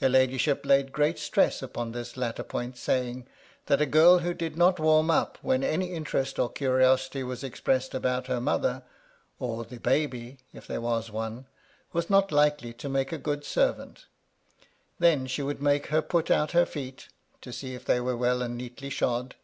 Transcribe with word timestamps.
Her 0.00 0.08
ladyship 0.08 0.64
laid 0.64 0.92
great 0.92 1.18
stress 1.18 1.60
upon 1.60 1.90
this 1.90 2.16
latter 2.16 2.44
point, 2.44 2.76
saying 2.76 3.26
that 3.66 3.80
a 3.80 3.86
girl 3.86 4.20
who 4.20 4.32
did 4.32 4.56
not 4.56 4.78
warm 4.78 5.10
up 5.10 5.36
when 5.42 5.64
any 5.64 5.92
interest 5.94 6.38
or 6.38 6.48
curiosity 6.48 7.24
was 7.24 7.42
expressed 7.42 7.92
about 7.92 8.28
her 8.28 8.40
mother, 8.40 8.84
or 9.40 9.64
the" 9.64 9.80
baby" 9.90 10.38
(if 10.54 10.68
there 10.68 10.80
was 10.80 11.10
one), 11.10 11.46
was 11.92 12.08
not 12.08 12.30
likely 12.30 12.72
to 12.74 12.88
make 12.88 13.10
a 13.10 13.18
good 13.18 13.44
servant 13.44 14.06
Then 15.00 15.26
she 15.26 15.42
would 15.42 15.60
make 15.60 15.88
her 15.88 16.02
put 16.02 16.30
out 16.30 16.52
her 16.52 16.66
feet, 16.66 17.08
to 17.40 17.52
see 17.52 17.74
if 17.74 17.84
they 17.84 18.00
were 18.00 18.16
well 18.16 18.42
and 18.42 18.56
neatly 18.56 18.90
shod. 18.90 19.34